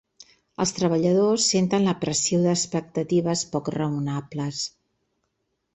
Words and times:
Els 0.63 0.71
treballadors 0.77 1.45
senten 1.53 1.85
la 1.89 1.95
pressió 2.07 2.41
d'expectatives 2.47 3.45
poc 3.55 3.73
raonables. 3.79 4.65